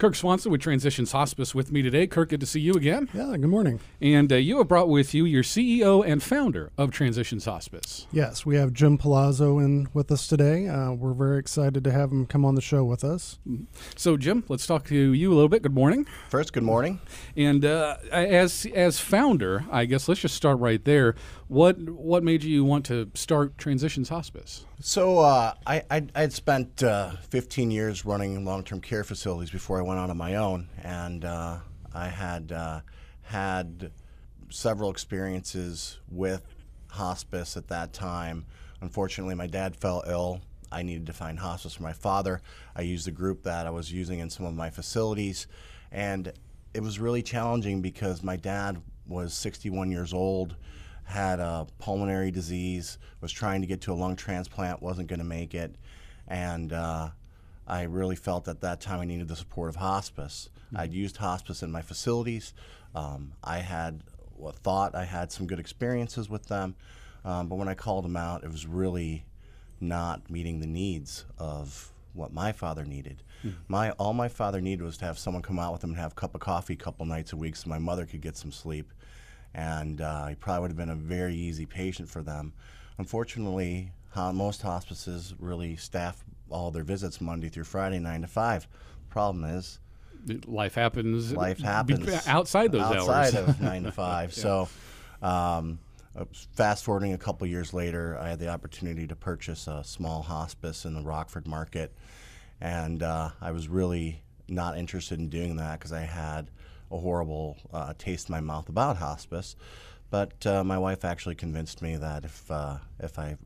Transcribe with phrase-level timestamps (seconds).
[0.00, 2.06] Kirk Swanson with Transitions Hospice with me today.
[2.06, 3.10] Kirk, good to see you again.
[3.12, 3.80] Yeah, good morning.
[4.00, 8.06] And uh, you have brought with you your CEO and founder of Transitions Hospice.
[8.10, 10.66] Yes, we have Jim Palazzo in with us today.
[10.66, 13.40] Uh, we're very excited to have him come on the show with us.
[13.94, 15.60] So, Jim, let's talk to you a little bit.
[15.60, 16.06] Good morning.
[16.30, 17.00] First, good morning.
[17.36, 21.14] And uh, as as founder, I guess let's just start right there.
[21.46, 24.64] What what made you want to start Transitions Hospice?
[24.82, 29.82] So uh, I I'd, I'd spent uh, 15 years running long-term care facilities before I
[29.82, 31.58] went out on my own, and uh,
[31.94, 32.80] I had uh,
[33.20, 33.92] had
[34.48, 36.46] several experiences with
[36.88, 38.46] hospice at that time.
[38.80, 40.40] Unfortunately, my dad fell ill.
[40.72, 42.40] I needed to find hospice for my father.
[42.74, 45.46] I used the group that I was using in some of my facilities,
[45.92, 46.32] and
[46.72, 50.56] it was really challenging because my dad was 61 years old
[51.10, 55.24] had a pulmonary disease, was trying to get to a lung transplant, wasn't going to
[55.24, 55.74] make it,
[56.28, 57.10] and uh,
[57.66, 60.48] I really felt at that time I needed the support of hospice.
[60.66, 60.76] Mm-hmm.
[60.78, 62.54] I'd used hospice in my facilities.
[62.94, 64.02] Um, I had
[64.36, 66.76] well, thought I had some good experiences with them,
[67.24, 69.24] um, but when I called them out, it was really
[69.80, 73.22] not meeting the needs of what my father needed.
[73.44, 73.56] Mm-hmm.
[73.68, 76.12] My all my father needed was to have someone come out with him and have
[76.12, 78.52] a cup of coffee a couple nights a week, so my mother could get some
[78.52, 78.92] sleep
[79.54, 82.52] and uh, he probably would have been a very easy patient for them.
[82.98, 88.66] Unfortunately, most hospices really staff all their visits Monday through Friday, nine to five.
[89.08, 89.78] Problem is,
[90.46, 91.32] life happens.
[91.32, 93.48] Life happens outside those outside hours.
[93.48, 94.30] of nine to five.
[94.36, 94.42] yeah.
[94.42, 94.68] So,
[95.22, 95.78] um,
[96.16, 96.24] uh,
[96.56, 100.84] fast forwarding a couple years later, I had the opportunity to purchase a small hospice
[100.84, 101.94] in the Rockford market,
[102.60, 106.50] and uh, I was really not interested in doing that because I had
[106.90, 109.56] a horrible uh, taste in my mouth about hospice.
[110.10, 113.36] But uh, my wife actually convinced me that if uh, if I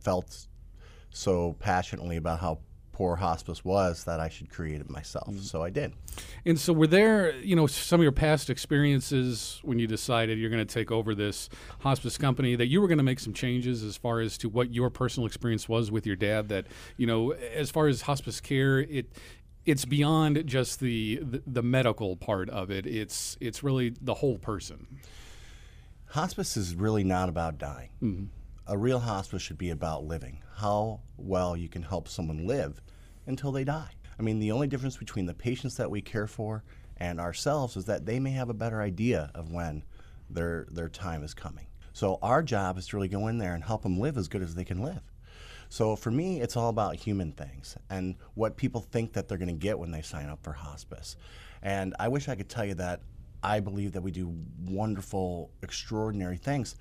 [0.00, 0.46] felt
[1.10, 2.60] so passionately about how
[3.00, 5.32] poor hospice was that I should create it myself.
[5.32, 5.40] Mm.
[5.40, 5.94] So I did.
[6.44, 10.50] And so were there, you know, some of your past experiences when you decided you're
[10.50, 13.82] going to take over this hospice company that you were going to make some changes
[13.82, 16.66] as far as to what your personal experience was with your dad that,
[16.98, 19.06] you know, as far as hospice care, it
[19.66, 22.86] it's beyond just the, the, the medical part of it.
[22.86, 24.86] It's it's really the whole person.
[26.06, 27.90] Hospice is really not about dying.
[28.02, 28.24] Mm-hmm.
[28.66, 30.42] A real hospice should be about living.
[30.56, 32.80] How well you can help someone live
[33.26, 33.90] until they die.
[34.18, 36.62] I mean, the only difference between the patients that we care for
[36.96, 39.82] and ourselves is that they may have a better idea of when
[40.28, 41.66] their their time is coming.
[41.92, 44.42] So our job is to really go in there and help them live as good
[44.42, 45.02] as they can live.
[45.70, 49.48] So for me, it's all about human things and what people think that they're going
[49.48, 51.16] to get when they sign up for hospice.
[51.62, 53.00] And I wish I could tell you that
[53.42, 54.34] I believe that we do
[54.66, 56.74] wonderful, extraordinary things.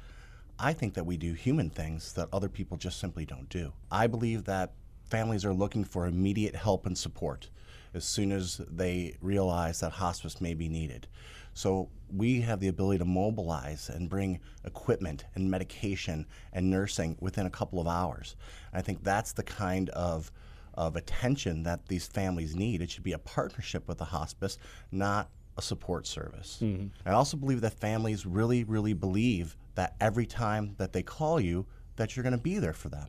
[0.58, 3.72] I think that we do human things that other people just simply don't do.
[3.92, 4.74] I believe that
[5.06, 7.50] families are looking for immediate help and support
[7.94, 11.08] as soon as they realize that hospice may be needed.
[11.54, 17.46] So we have the ability to mobilize and bring equipment and medication and nursing within
[17.46, 18.36] a couple of hours.
[18.74, 20.32] I think that's the kind of
[20.76, 22.82] of attention that these families need.
[22.82, 24.58] It should be a partnership with the hospice,
[24.92, 26.60] not a support service.
[26.62, 26.88] Mm-hmm.
[27.06, 31.66] I also believe that families really, really believe that every time that they call you,
[31.98, 33.08] that you're going to be there for them.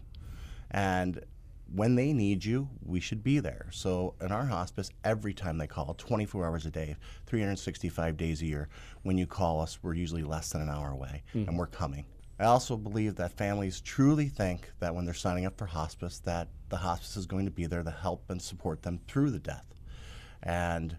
[0.72, 1.20] And
[1.72, 3.68] when they need you, we should be there.
[3.70, 8.46] So in our hospice, every time they call, 24 hours a day, 365 days a
[8.46, 8.68] year,
[9.02, 11.48] when you call us, we're usually less than an hour away, mm-hmm.
[11.48, 12.06] and we're coming.
[12.38, 16.48] I also believe that families truly think that when they're signing up for hospice, that
[16.70, 19.66] the hospice is going to be there to help and support them through the death.
[20.42, 20.96] And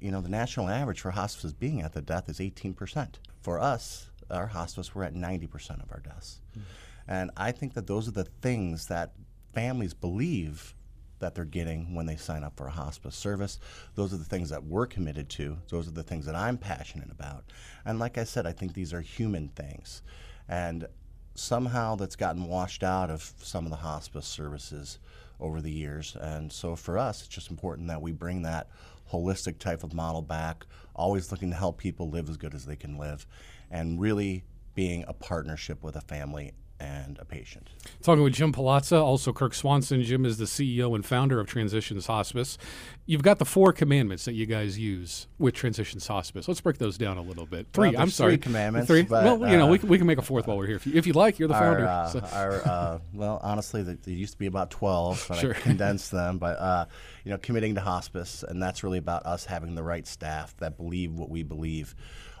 [0.00, 3.14] you know, the national average for hospices being at the death is 18%.
[3.40, 6.40] For us, our hospice, we're at 90% of our deaths.
[6.50, 6.60] Mm-hmm.
[7.08, 9.12] And I think that those are the things that
[9.56, 10.74] families believe
[11.18, 13.58] that they're getting when they sign up for a hospice service.
[13.94, 15.56] Those are the things that we're committed to.
[15.70, 17.44] Those are the things that I'm passionate about.
[17.86, 20.02] And like I said, I think these are human things.
[20.46, 20.86] And
[21.34, 24.98] somehow that's gotten washed out of some of the hospice services
[25.40, 26.18] over the years.
[26.20, 28.68] And so for us, it's just important that we bring that
[29.10, 32.76] holistic type of model back, always looking to help people live as good as they
[32.76, 33.26] can live,
[33.70, 34.44] and really
[34.74, 37.70] being a partnership with a family and a patient.
[38.02, 40.02] Talking with Jim Palazzo, also Kirk Swanson.
[40.02, 42.58] Jim is the CEO and founder of Transitions Hospice.
[43.06, 46.48] You've got the four commandments that you guys use with Transitions Hospice.
[46.48, 47.68] Let's break those down a little bit.
[47.72, 47.90] Three.
[47.90, 48.32] Well, I'm sorry.
[48.32, 48.88] Three commandments.
[48.88, 49.02] Three.
[49.02, 50.86] But, well, you know, we, uh, we can make a fourth while we're here if
[50.86, 51.38] you, if you like.
[51.38, 51.86] You're the founder.
[51.86, 52.20] Uh, so.
[52.32, 55.54] our uh, well, honestly, there used to be about twelve, but sure.
[55.54, 56.38] I condensed them.
[56.38, 56.86] But uh,
[57.24, 60.76] you know, committing to hospice, and that's really about us having the right staff that
[60.76, 61.94] believe what we believe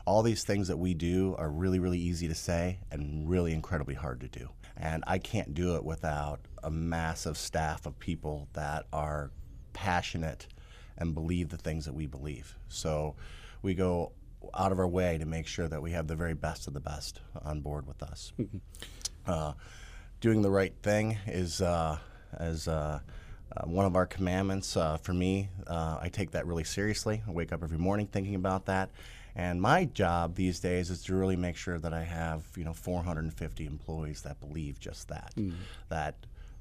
[0.06, 3.94] all these things that we do are really, really easy to say and really incredibly
[3.94, 4.48] hard to do.
[4.76, 9.30] And I can't do it without a massive staff of people that are
[9.72, 10.46] passionate
[10.96, 12.56] and believe the things that we believe.
[12.68, 13.16] So
[13.62, 14.12] we go
[14.54, 16.80] out of our way to make sure that we have the very best of the
[16.80, 18.32] best on board with us.
[19.26, 19.54] uh,
[20.20, 21.98] doing the right thing is uh,
[22.38, 23.00] as uh,
[23.56, 24.76] uh, one of our commandments.
[24.76, 27.22] Uh, for me, uh, I take that really seriously.
[27.26, 28.90] I wake up every morning thinking about that.
[29.36, 32.72] And my job these days is to really make sure that I have, you know,
[32.72, 35.34] 450 employees that believe just that.
[35.36, 35.52] Mm.
[35.90, 36.14] That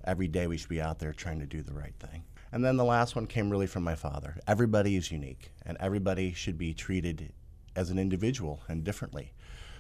[0.04, 2.24] every day we should be out there trying to do the right thing.
[2.52, 4.36] And then the last one came really from my father.
[4.46, 7.32] Everybody is unique, and everybody should be treated
[7.78, 9.32] as an individual and differently.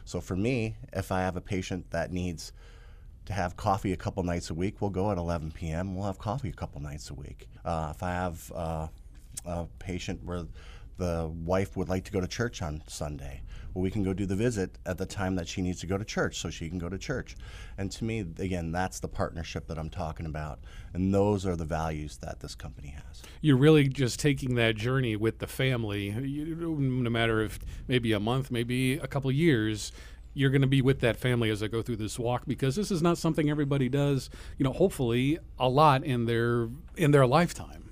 [0.06, 2.53] So for me, if I have a patient that needs
[3.25, 5.95] to have coffee a couple nights a week, we'll go at 11 p.m.
[5.95, 7.47] We'll have coffee a couple nights a week.
[7.65, 8.88] Uh, if I have uh,
[9.45, 10.45] a patient where
[10.97, 13.42] the wife would like to go to church on Sunday,
[13.74, 15.97] well, we can go do the visit at the time that she needs to go
[15.97, 17.36] to church so she can go to church.
[17.77, 20.59] And to me, again, that's the partnership that I'm talking about.
[20.94, 23.21] And those are the values that this company has.
[23.42, 27.59] You're really just taking that journey with the family, no matter if
[27.89, 29.92] maybe a month, maybe a couple years
[30.38, 32.92] you're going to be with that family as I go through this walk because this
[32.92, 37.85] is not something everybody does, you know, hopefully a lot in their in their lifetime.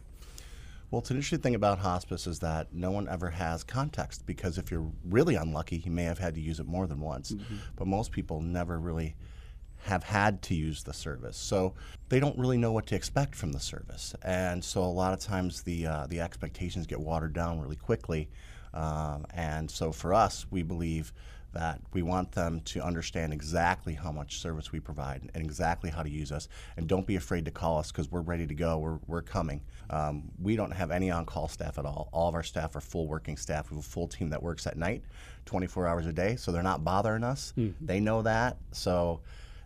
[0.93, 4.59] Well, it's an interesting thing about hospice is that no one ever has context because
[4.59, 7.31] if you're really unlucky, you may have had to use it more than once.
[7.31, 7.55] Mm-hmm.
[7.75, 9.15] But most people never really
[9.85, 11.73] have had to use the service, so
[12.09, 15.19] they don't really know what to expect from the service, and so a lot of
[15.19, 18.29] times the uh, the expectations get watered down really quickly.
[18.75, 21.11] Um, and so for us, we believe
[21.53, 26.03] that we want them to understand exactly how much service we provide and exactly how
[26.03, 26.47] to use us.
[26.77, 28.79] And don't be afraid to call us because we're ready to go.
[28.79, 29.61] We're, we're coming.
[29.89, 32.09] Um, we don't have any on call staff at all.
[32.11, 33.69] All of our staff are full working staff.
[33.69, 35.03] We have a full team that works at night,
[35.45, 36.35] 24 hours a day.
[36.35, 37.53] So they're not bothering us.
[37.57, 37.85] Mm-hmm.
[37.85, 38.57] They know that.
[38.71, 39.21] So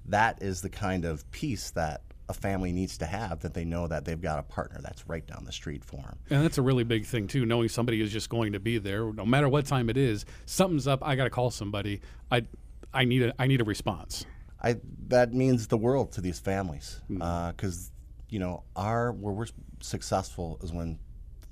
[0.07, 3.87] that is the kind of piece that a family needs to have that they know
[3.87, 6.17] that they've got a partner that's right down the street for them.
[6.29, 9.13] And that's a really big thing too, knowing somebody is just going to be there
[9.13, 10.25] no matter what time it is.
[10.45, 12.01] Something's up, I got to call somebody.
[12.31, 12.45] I
[12.93, 14.25] I need a I need a response.
[14.61, 14.77] I
[15.07, 17.61] that means the world to these families because mm-hmm.
[17.61, 19.47] uh, you know our where we're
[19.81, 20.99] successful is when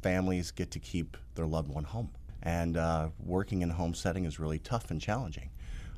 [0.01, 2.09] families get to keep their loved one home.
[2.43, 5.49] And uh, working in a home setting is really tough and challenging.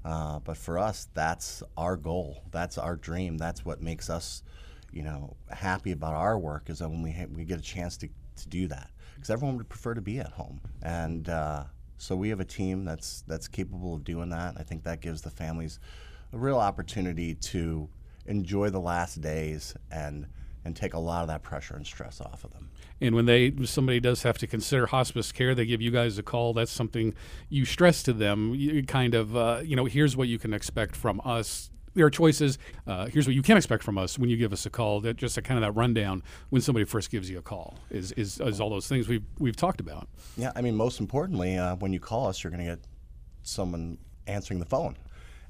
[0.06, 2.42] Uh, but for us, that's our goal.
[2.52, 3.38] That's our dream.
[3.38, 4.44] That's what makes us
[4.92, 7.98] you know, happy about our work is that when we ha- we get a chance
[7.98, 11.64] to, to do that because everyone would prefer to be at home and uh,
[11.98, 14.56] so we have a team that's that's capable of doing that.
[14.58, 15.80] I think that gives the families
[16.32, 17.90] a real opportunity to
[18.26, 20.28] enjoy the last days and
[20.64, 22.70] and take a lot of that pressure and stress off of them.
[23.02, 26.24] And when they somebody does have to consider hospice care, they give you guys a
[26.24, 26.54] call.
[26.54, 27.14] That's something
[27.50, 28.54] you stress to them.
[28.54, 32.12] You kind of uh, you know here's what you can expect from us there are
[32.12, 32.58] choices.
[32.86, 35.02] Uh, here's what you can expect from us when you give us a call.
[35.02, 38.12] That just a kind of that rundown when somebody first gives you a call is
[38.14, 40.08] is, is all those things we've we've talked about.
[40.38, 42.80] Yeah, I mean, most importantly, uh, when you call us, you're going to get
[43.44, 43.98] someone
[44.28, 44.96] answering the phone,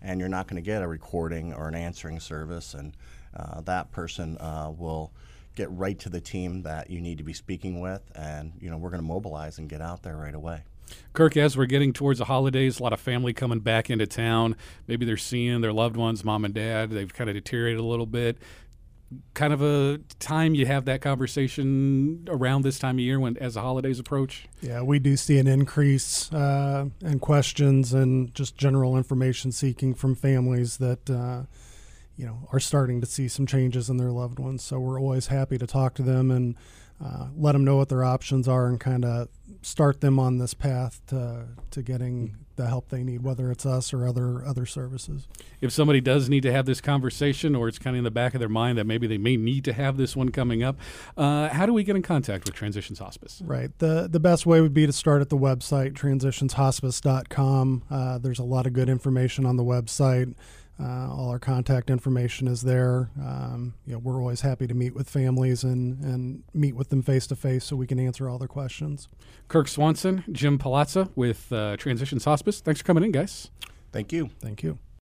[0.02, 2.96] and you're not going to get a recording or an answering service, and
[3.36, 5.12] uh, that person uh, will
[5.56, 8.78] get right to the team that you need to be speaking with, and you know
[8.78, 10.64] we're going to mobilize and get out there right away.
[11.14, 14.56] Kirk, as we're getting towards the holidays, a lot of family coming back into town.
[14.88, 16.92] Maybe they're seeing their loved ones, mom and dad.
[16.92, 18.38] They've kind of deteriorated a little bit.
[19.34, 23.54] Kind of a time you have that conversation around this time of year when, as
[23.54, 24.48] the holidays approach.
[24.62, 30.14] Yeah, we do see an increase uh, in questions and just general information seeking from
[30.14, 31.44] families that uh,
[32.18, 34.62] you know are starting to see some changes in their loved ones.
[34.62, 36.56] So we're always happy to talk to them and
[37.04, 39.28] uh, let them know what their options are and kind of
[39.62, 43.94] start them on this path to to getting the help they need, whether it's us
[43.94, 45.28] or other other services.
[45.62, 48.34] If somebody does need to have this conversation, or it's kind of in the back
[48.34, 50.78] of their mind that maybe they may need to have this one coming up,
[51.16, 53.42] uh, how do we get in contact with Transitions Hospice?
[53.46, 53.78] Right.
[53.78, 57.84] the The best way would be to start at the website transitionshospice.com.
[57.90, 60.34] Uh, there's a lot of good information on the website.
[60.80, 63.10] Uh, all our contact information is there.
[63.20, 67.02] Um, you know, we're always happy to meet with families and, and meet with them
[67.02, 69.08] face to face so we can answer all their questions.
[69.48, 72.62] Kirk Swanson, Jim Palazza with uh, Transitions Hospice.
[72.62, 73.50] Thanks for coming in, guys.
[73.92, 74.30] Thank you.
[74.42, 74.78] Thank you.